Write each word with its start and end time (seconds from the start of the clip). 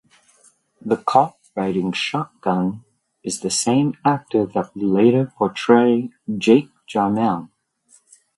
The 0.83 0.97
cop 0.97 1.37
riding 1.55 1.91
shotgun 1.91 2.83
is 3.21 3.39
the 3.41 3.51
same 3.51 3.99
actor 4.03 4.47
that 4.47 4.73
would 4.75 4.83
later 4.83 5.31
portray 5.37 6.09
Jake 6.39 6.71
Jarmel. 6.89 7.51